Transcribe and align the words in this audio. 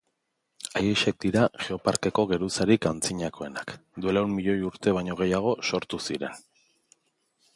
haiexek 0.77 1.17
dira 1.25 1.43
Geoparkeko 1.65 2.23
geruzarik 2.31 2.87
antzinakoenak: 2.91 3.75
duela 4.05 4.25
ehun 4.25 4.33
milioi 4.39 4.67
urte 4.71 4.97
baino 4.99 5.17
gehiago 5.21 5.55
sortu 5.71 6.03
ziren. 6.09 6.41